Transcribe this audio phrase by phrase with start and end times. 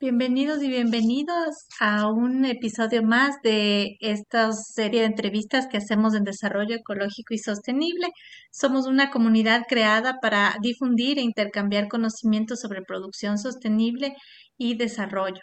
[0.00, 6.22] Bienvenidos y bienvenidos a un episodio más de esta serie de entrevistas que hacemos en
[6.22, 8.06] desarrollo ecológico y sostenible.
[8.52, 14.14] Somos una comunidad creada para difundir e intercambiar conocimientos sobre producción sostenible
[14.56, 15.40] y desarrollo.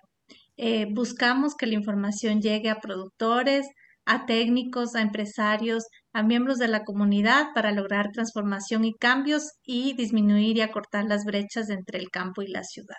[0.55, 3.67] Eh, buscamos que la información llegue a productores,
[4.05, 9.95] a técnicos, a empresarios, a miembros de la comunidad para lograr transformación y cambios y
[9.97, 12.95] disminuir y acortar las brechas entre el campo y la ciudad.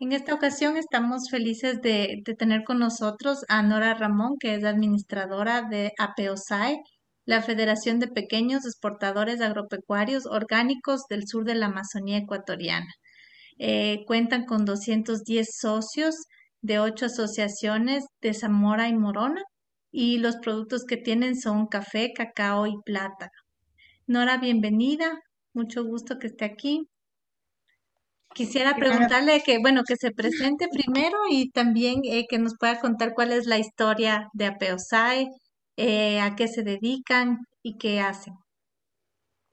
[0.00, 5.62] En esta ocasión estamos felices de, tener con nosotros a Nora Ramón, que es administradora
[5.62, 6.80] de APEOSAE,
[7.24, 12.92] la Federación de Pequeños Exportadores Agropecuarios Orgánicos del Sur de la Amazonía Ecuatoriana.
[13.58, 16.16] Eh, cuentan con 210 socios
[16.60, 19.42] de ocho asociaciones de Zamora y Morona
[19.92, 23.30] y los productos que tienen son café, cacao y plata.
[24.06, 25.20] Nora, bienvenida.
[25.54, 26.88] Mucho gusto que esté aquí.
[28.34, 33.14] Quisiera preguntarle que, bueno, que se presente primero y también eh, que nos pueda contar
[33.14, 35.28] cuál es la historia de Apeosai,
[35.76, 38.34] eh, a qué se dedican y qué hacen.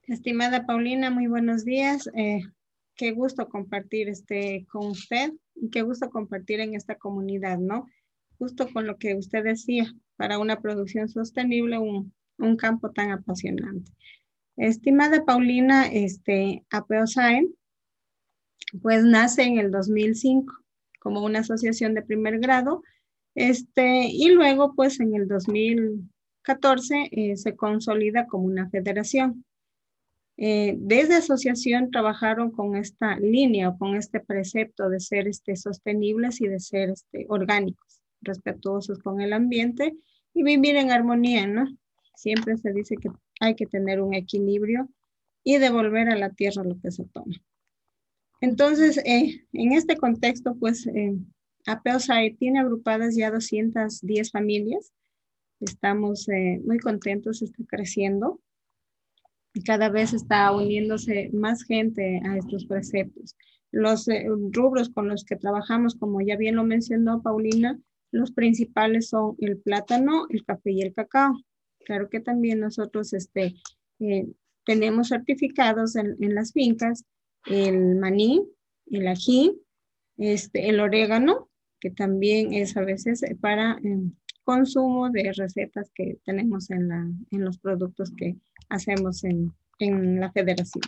[0.07, 2.09] Estimada Paulina, muy buenos días.
[2.15, 2.41] Eh,
[2.95, 7.85] qué gusto compartir este con usted y qué gusto compartir en esta comunidad, ¿no?
[8.39, 13.91] Justo con lo que usted decía, para una producción sostenible, un, un campo tan apasionante.
[14.57, 17.47] Estimada Paulina, este, Apeosai
[18.81, 20.53] pues nace en el 2005
[20.99, 22.83] como una asociación de primer grado,
[23.33, 29.43] este, y luego pues en el 2014 eh, se consolida como una federación.
[30.37, 36.41] Eh, desde asociación trabajaron con esta línea o con este precepto de ser este, sostenibles
[36.41, 39.95] y de ser este, orgánicos, respetuosos con el ambiente
[40.33, 41.65] y vivir en armonía, ¿no?
[42.15, 44.87] Siempre se dice que hay que tener un equilibrio
[45.43, 47.35] y devolver a la tierra lo que se toma.
[48.41, 51.15] Entonces, eh, en este contexto, pues, eh,
[52.39, 54.91] tiene agrupadas ya 210 familias.
[55.59, 58.41] Estamos eh, muy contentos, está creciendo.
[59.53, 63.35] Y cada vez está uniéndose más gente a estos preceptos.
[63.71, 67.79] Los eh, rubros con los que trabajamos, como ya bien lo mencionó Paulina,
[68.11, 71.33] los principales son el plátano, el café y el cacao.
[71.85, 73.55] Claro que también nosotros este,
[74.65, 77.05] tenemos certificados en las fincas
[77.45, 78.47] el maní,
[78.87, 79.59] el ají,
[80.17, 84.13] este, el orégano, que también es a veces para em,
[84.43, 88.35] consumo de recetas que tenemos en, la, en los productos que
[88.69, 90.83] hacemos en, en la federación.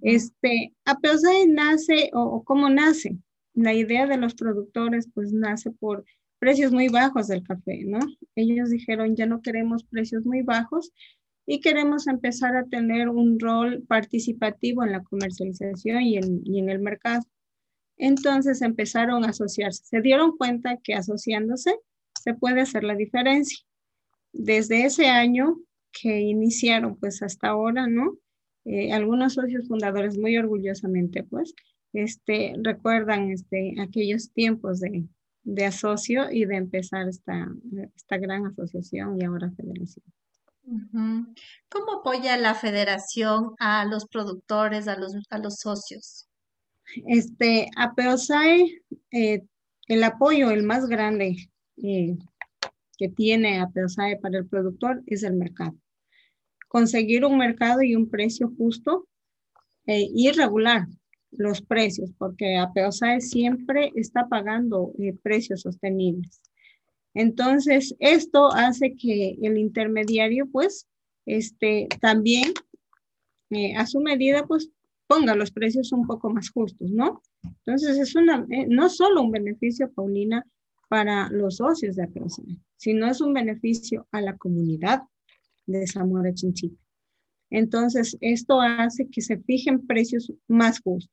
[0.00, 3.18] Este, de nace, o, o, cómo nace,
[3.54, 6.04] la idea de los productores pues nace por
[6.38, 8.00] precios muy bajos del café, ¿no?
[8.34, 10.90] Ellos dijeron, ya no queremos precios muy bajos,
[11.46, 17.24] y queremos empezar a tener un rol participativo en la comercialización y en, el mercado.
[17.96, 19.84] Entonces empezaron a asociarse.
[19.84, 21.76] Se dieron cuenta que asociándose
[22.20, 23.58] se puede hacer la diferencia.
[24.32, 25.58] Desde ese año
[25.92, 28.16] que iniciaron, pues hasta ahora, ¿no?
[28.64, 31.54] Eh, algunos socios fundadores muy orgullosamente, pues,
[31.92, 35.04] este, recuerdan este, aquellos tiempos de,
[35.42, 37.52] de asocio y de empezar esta,
[37.94, 40.04] esta gran asociación y ahora federación.
[40.64, 46.28] ¿Cómo apoya la federación a los productores, a los, a los socios?
[47.06, 47.94] Este, a
[49.10, 49.42] eh,
[49.88, 51.36] el apoyo, el más grande
[51.78, 52.16] eh,
[52.96, 53.68] que tiene a
[54.20, 55.74] para el productor es el mercado.
[56.68, 59.08] Conseguir un mercado y un precio justo
[59.86, 60.86] eh, y regular
[61.30, 62.70] los precios, porque a
[63.20, 64.92] siempre está pagando
[65.22, 66.42] precios sostenibles.
[67.14, 70.88] Entonces, esto hace que el intermediario, pues,
[71.26, 72.52] este, también
[73.50, 74.70] eh, a su medida, pues,
[75.06, 77.20] ponga los precios un poco más justos, ¿no?
[77.44, 80.46] Entonces, es una, eh, no solo un beneficio, Paulina,
[80.88, 85.02] para los socios de APOSAE, sino es un beneficio a la comunidad
[85.66, 86.80] de Zamora Chinchita.
[87.50, 91.10] Entonces, esto hace que se fijen precios más justos.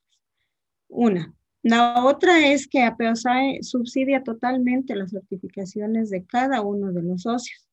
[0.87, 7.23] Una, la otra es que APEOSAE subsidia totalmente las certificaciones de cada uno de los
[7.23, 7.67] socios.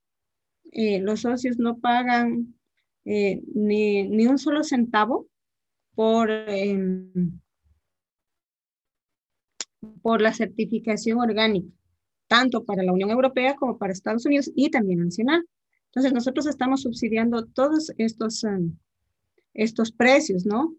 [0.73, 2.55] Eh, los socios no pagan
[3.05, 5.29] eh, ni, un solo centavo
[5.95, 7.41] por, em,
[10.03, 11.69] por la certificación orgánica,
[12.27, 15.47] tanto para la Unión Europea como para Estados Unidos y también nacional.
[15.87, 18.77] Entonces, nosotros estamos subsidiando todos estos, em,
[19.55, 20.75] estos precios, ¿no?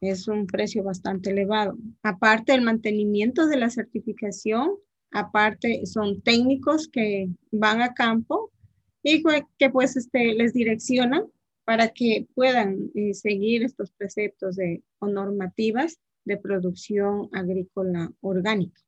[0.00, 1.76] Es un precio bastante elevado.
[2.02, 4.72] Aparte del mantenimiento de la certificación,
[5.10, 8.50] aparte son técnicos que van a campo
[9.02, 9.22] y
[9.58, 11.24] que pues este, les direccionan
[11.64, 18.80] para que puedan eh, seguir estos preceptos de, o normativas de producción agrícola orgánica.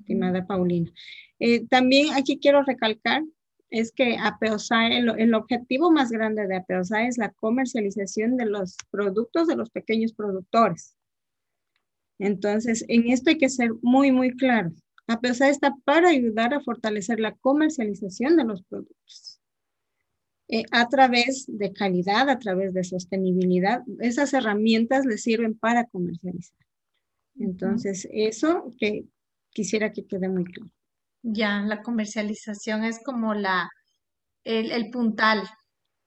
[0.00, 0.90] estimada Paulina.
[1.38, 3.22] Eh, también aquí quiero recalcar
[3.70, 8.76] es que APEOSAE, el, el, objetivo más grande de APEOSAE es la comercialización de los
[8.90, 10.96] productos de los pequeños productores.
[12.18, 14.72] Entonces, en esto hay que ser muy, muy claro.
[15.06, 19.40] APEOSAE está para ayudar a fortalecer la comercialización de los productos.
[20.48, 26.58] Eh, a través de calidad, a través de sostenibilidad, esas herramientas le sirven para comercializar.
[27.38, 29.04] Entonces, eso que
[29.50, 30.70] quisiera que quede muy claro.
[31.22, 33.68] Ya, la comercialización es como la,
[34.44, 35.48] el, puntal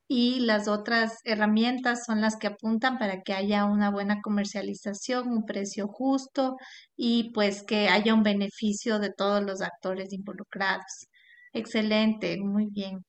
[0.09, 5.45] y las otras herramientas son las que apuntan para que haya una buena comercialización, un
[5.45, 6.57] precio justo
[6.97, 11.07] y pues que haya un beneficio de todos los actores involucrados.
[11.53, 13.05] Excelente, muy bien.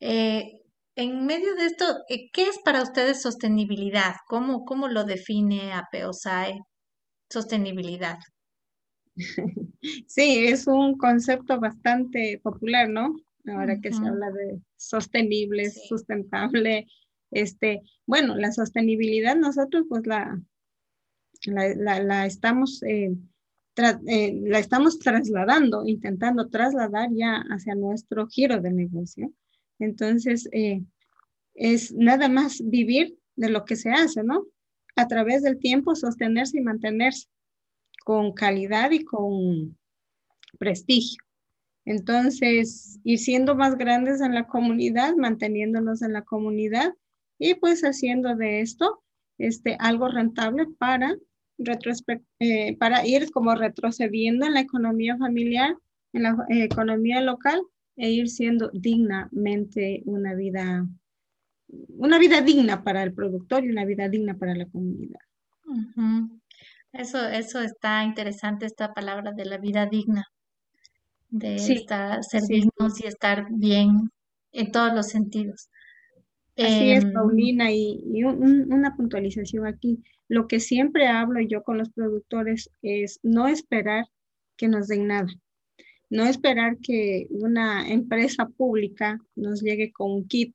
[0.00, 0.44] Eh,
[0.96, 4.14] en medio de esto, eh, ¿qué es para ustedes sostenibilidad?
[4.28, 6.58] ¿Cómo, cómo lo define APOSAE
[7.30, 8.18] sostenibilidad?
[10.06, 13.14] Sí, es un concepto bastante popular, ¿no?
[13.46, 16.86] Ahora que se habla de sostenible, sustentable,
[17.30, 20.40] este, bueno, la sostenibilidad nosotros pues la,
[21.46, 23.14] la, estamos, eh,
[24.06, 29.30] eh, la estamos trasladando, intentando trasladar ya hacia nuestro giro de negocio.
[29.78, 30.82] Entonces, eh,
[31.54, 34.46] es nada más vivir de lo que se hace, ¿no?
[34.96, 37.26] A través del tiempo sostenerse y mantenerse
[38.04, 39.76] con calidad y con
[40.58, 41.18] prestigio.
[41.84, 46.94] Entonces, ir siendo más grandes en la comunidad, manteniéndonos en la comunidad
[47.38, 49.02] y pues haciendo de esto
[49.38, 51.14] este, algo rentable para,
[52.38, 55.76] eh, para ir como retrocediendo en la economía familiar,
[56.12, 57.60] en la eh, economía local
[57.96, 60.86] e ir siendo dignamente una vida,
[61.88, 65.20] una vida digna para el productor y una vida digna para la comunidad.
[66.94, 70.28] Eso, eso está interesante, esta palabra de la vida digna,
[71.28, 74.10] de estar, ser dignos y estar bien
[74.52, 75.70] en todos los sentidos.
[76.56, 80.04] Así es, em, Paulina, y, una puntualización aquí.
[80.28, 84.04] Lo que siempre hablo yo con los productores es no esperar
[84.56, 85.26] que nos den nada,
[86.10, 90.54] no esperar que una empresa pública nos llegue con un kit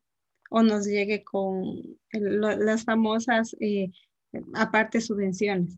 [0.50, 1.84] o nos llegue con
[2.14, 3.92] las famosas, eh,
[4.54, 5.78] aparte, subvenciones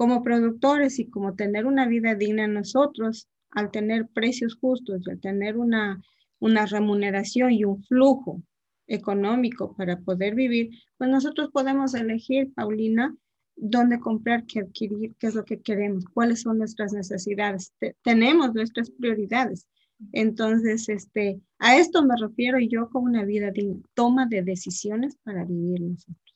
[0.00, 5.20] como productores y como tener una vida digna nosotros, al tener precios justos y al
[5.20, 6.02] tener una,
[6.38, 8.42] una remuneración y un flujo
[8.86, 13.14] económico para poder vivir, pues nosotros podemos elegir, Paulina,
[13.56, 17.74] dónde comprar, qué adquirir, qué es lo que queremos, cuáles son nuestras necesidades.
[18.02, 19.68] tenemos nuestras prioridades.
[20.12, 25.44] Entonces, este, a esto me refiero yo con una vida digna, toma de decisiones para
[25.44, 26.34] vivir nosotros.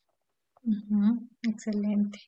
[1.40, 2.18] Excelente.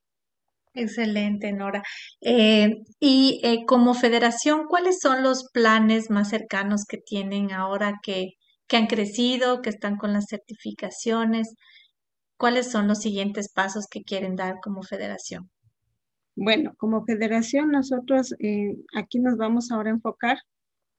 [0.77, 1.81] Excelente, Nora.
[2.21, 2.69] Eh,
[2.99, 8.33] y eh, como federación, ¿cuáles son los planes más cercanos que tienen ahora que,
[8.67, 11.55] que han crecido, que están con las certificaciones?
[12.37, 15.49] ¿Cuáles son los siguientes pasos que quieren dar como federación?
[16.35, 20.37] Bueno, como federación nosotros eh, aquí nos vamos ahora a enfocar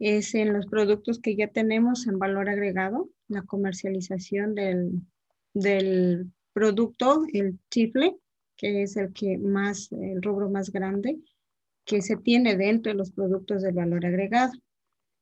[0.01, 5.03] es en los productos que ya tenemos en valor agregado, la comercialización del,
[5.55, 8.17] del producto, el chifle,
[8.58, 11.19] que es el que más, el rubro más grande
[11.86, 14.53] que se tiene dentro de los productos de valor agregado.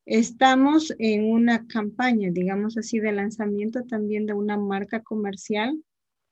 [0.06, 5.80] Estamos en una campaña, digamos así, de lanzamiento también de una marca comercial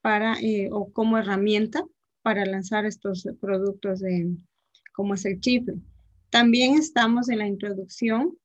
[0.00, 1.84] para, eh, o como herramienta
[2.22, 4.34] para lanzar estos productos de,
[4.92, 5.74] como es el chifle.
[6.30, 8.36] También estamos en la introducción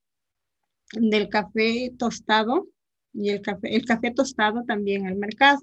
[0.92, 2.68] del café tostado
[3.14, 5.60] y el café, el café tostado también al mercado.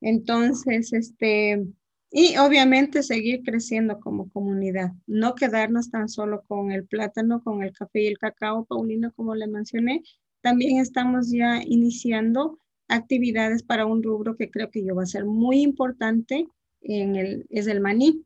[0.00, 1.66] Entonces, este,
[2.10, 7.72] y obviamente seguir creciendo como comunidad, no quedarnos tan solo con el plátano, con el
[7.72, 10.02] café y el cacao, Paulina, como le mencioné.
[10.40, 15.26] También estamos ya iniciando actividades para un rubro que creo que yo va a ser
[15.26, 16.46] muy importante,
[16.80, 18.24] en el, es el maní.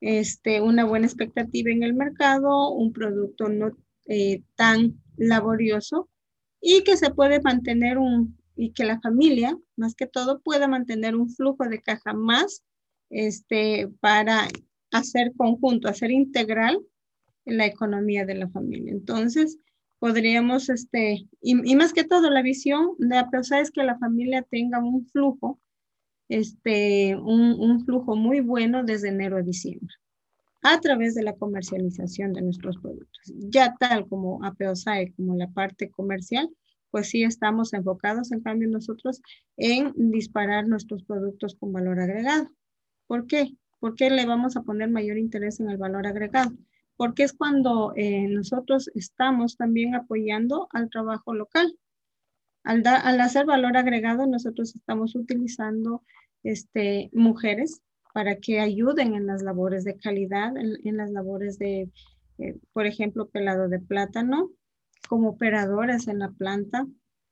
[0.00, 3.70] Este, una buena expectativa en el mercado, un producto no
[4.06, 6.10] eh, tan laborioso
[6.60, 11.16] y que se puede mantener un, y que la familia, más que todo, pueda mantener
[11.16, 12.62] un flujo de caja más
[13.14, 14.48] este, para
[14.90, 16.78] hacer conjunto, hacer integral
[17.44, 18.92] la economía de la familia.
[18.92, 19.58] Entonces,
[19.98, 24.80] podríamos, este, y, más que todo, la visión de APOSA es que la familia tenga
[24.80, 25.60] un flujo,
[26.28, 29.94] este, un, un flujo muy bueno desde enero a diciembre
[30.62, 33.32] a través de la comercialización de nuestros productos.
[33.50, 36.48] Ya tal como APOSAE, como la parte comercial,
[36.90, 39.20] pues sí estamos enfocados, en cambio, nosotros
[39.58, 42.48] en disparar nuestros productos con valor agregado.
[43.06, 43.56] ¿Por qué?
[43.80, 46.52] ¿Por qué le vamos a poner mayor interés en el valor agregado?
[46.96, 51.76] porque es cuando eh, nosotros estamos también apoyando al trabajo local.
[52.62, 56.02] Al, al, hacer valor agregado, nosotros estamos utilizando
[56.42, 57.82] este, mujeres
[58.14, 61.90] para que ayuden en las labores de calidad, en, las labores de,
[62.38, 64.50] eh, por ejemplo, pelado de plátano,
[65.08, 66.86] como operadoras en la planta,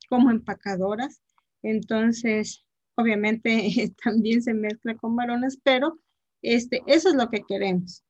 [0.09, 1.23] como empacadoras.
[1.63, 3.51] Entonces, obviamente
[4.05, 5.99] también se mezcla con varones, pero
[6.43, 8.05] este, eso es lo que queremos,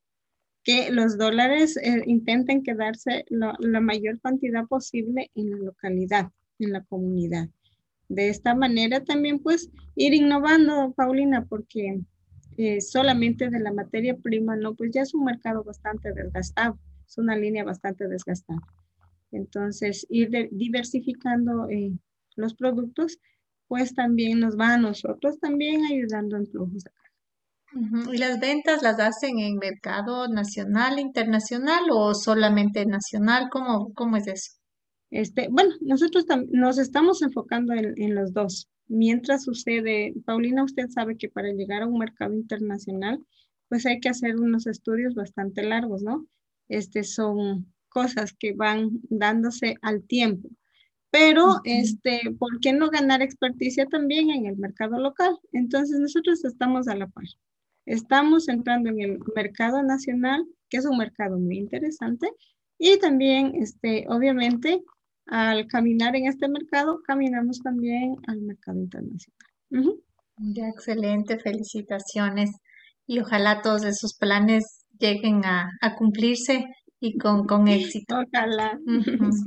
[0.63, 6.83] que los dólares eh, intenten quedarse la mayor cantidad posible en la localidad, en la
[6.83, 7.49] comunidad.
[8.09, 12.01] De esta manera también pues ir innovando, Paulina, porque
[12.57, 17.17] eh, solamente de la materia prima, no, pues ya es un mercado bastante desgastado, es
[17.17, 18.61] una línea bastante desgastada.
[19.31, 21.93] Entonces, ir diversificando eh,
[22.35, 23.19] los productos,
[23.67, 26.91] pues también nos va a nosotros también ayudando en flujos de
[28.11, 33.49] ¿Y las ventas las hacen en mercado nacional, internacional o solamente nacional?
[33.51, 34.51] ¿Cómo, cómo es eso?
[35.09, 38.69] Este, bueno, nosotros nos estamos enfocando en, en, los dos.
[38.87, 43.19] Mientras sucede, Paulina, usted sabe que para llegar a un mercado internacional,
[43.69, 46.27] pues hay que hacer unos estudios bastante largos, ¿no?
[46.67, 50.49] Este son cosas que van dándose al tiempo.
[51.13, 55.37] Pero, este, ¿por qué no ganar experticia también en el mercado local?
[55.51, 57.25] Entonces, nosotros estamos a la par.
[57.85, 62.31] Estamos entrando en el mercado nacional, que es un mercado muy interesante,
[62.79, 64.81] y también, este, obviamente,
[65.27, 70.01] al caminar en este mercado, caminamos también al mercado internacional.
[70.37, 72.49] Ya, excelente, felicitaciones.
[73.05, 76.65] Y ojalá todos esos planes lleguen a, cumplirse
[77.03, 78.15] y con, con éxito.
[78.15, 78.79] Ojalá.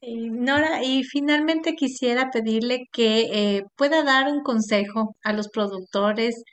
[0.00, 0.30] sí.
[0.30, 6.44] Nora, y finalmente quisiera pedirle que eh, pueda dar un consejo a los productores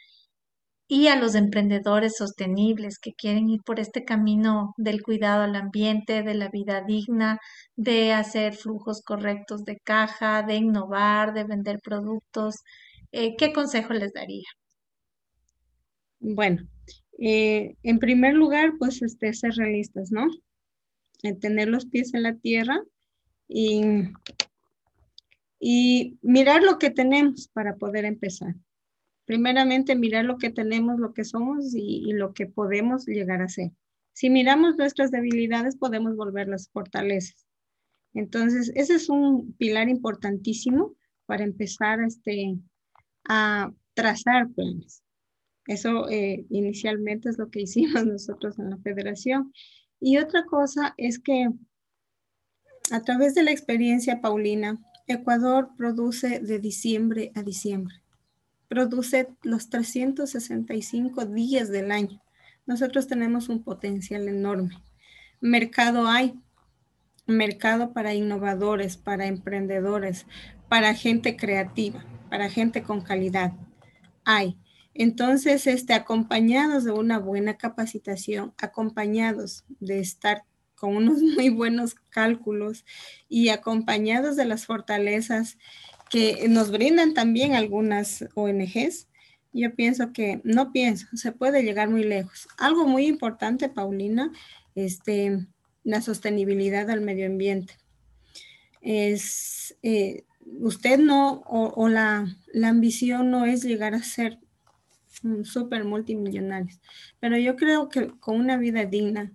[0.87, 6.23] y a los emprendedores sostenibles que quieren ir por este camino del cuidado al ambiente,
[6.23, 7.37] de la vida digna,
[7.75, 12.55] de hacer flujos correctos de caja, de innovar, de vender productos.
[13.11, 14.47] Eh, ¿Qué consejo les daría?
[16.19, 16.63] Bueno,
[17.17, 20.27] eh, en primer lugar, pues este, ser realistas, ¿no?
[21.41, 22.79] tener los pies en la tierra
[23.47, 23.81] y,
[25.59, 28.55] y mirar lo que tenemos para poder empezar
[29.27, 33.71] primeramente mirar lo que tenemos, lo que somos y, lo que podemos llegar a ser.
[34.13, 37.45] Si miramos nuestras debilidades, podemos volverlas fortalezas.
[38.13, 40.95] Entonces, ese es un pilar importantísimo
[41.25, 42.57] para empezar este,
[43.27, 45.03] a trazar planes.
[45.67, 49.53] Eso eh, inicialmente es lo que hicimos nosotros en la federación.
[49.99, 51.49] Y otra cosa es que
[52.91, 58.01] a través de la experiencia paulina, Ecuador produce de diciembre a diciembre
[58.67, 62.21] produce los 365 días del año.
[62.65, 64.81] Nosotros tenemos un potencial enorme.
[65.39, 66.33] Mercado hay,
[67.25, 70.25] mercado para innovadores, para emprendedores,
[70.67, 73.53] para gente creativa, para gente con calidad.
[74.25, 74.57] Hay.
[74.99, 82.83] Entonces, este, acompañados de una buena capacitación, acompañados de estar con unos muy buenos cálculos
[83.29, 85.57] y acompañados de las fortalezas
[86.09, 89.07] que nos brindan también algunas ONGs,
[89.53, 92.47] yo pienso que, no pienso, se puede llegar muy lejos.
[92.57, 94.31] Algo muy importante, Paulina,
[94.73, 95.47] este,
[95.83, 97.75] la sostenibilidad del medio ambiente.
[98.81, 100.25] Es, eh,
[100.59, 104.39] usted no, o, la, la, ambición no es llegar a ser
[105.43, 106.75] súper multimillonario,
[107.19, 109.31] pero yo creo que con una vida digna,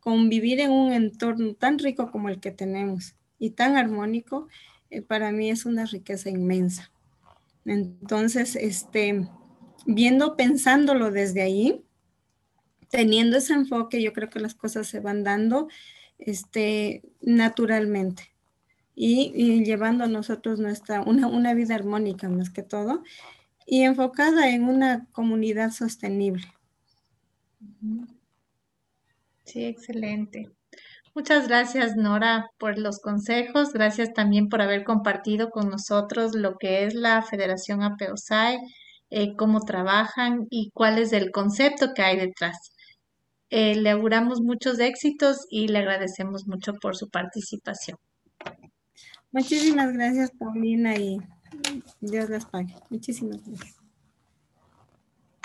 [0.00, 4.48] con vivir en un entorno tan rico como el que tenemos y tan armónico,
[4.90, 6.90] eh, para mí es una riqueza inmensa.
[7.64, 9.26] Entonces, este,
[9.86, 11.82] viendo, pensándolo desde ahí,
[12.90, 15.68] teniendo ese enfoque, yo creo que las cosas se van dando
[16.18, 18.34] este, naturalmente
[18.94, 23.02] y, llevando a nosotros nuestra, una, una vida armónica más que todo
[23.66, 26.46] y enfocada en una comunidad sostenible.
[29.44, 30.50] Sí, excelente.
[31.14, 33.72] Muchas gracias, Nora, por los consejos.
[33.72, 38.58] Gracias también por haber compartido con nosotros lo que es la Federación APEOSAI,
[39.10, 42.72] eh, cómo trabajan y cuál es el concepto que hay detrás.
[43.50, 47.96] Eh, le auguramos muchos éxitos y le agradecemos mucho por su participación.
[49.30, 51.18] Muchísimas gracias, Paulina, y
[52.00, 52.74] Dios les pague.
[52.90, 53.83] Muchísimas gracias.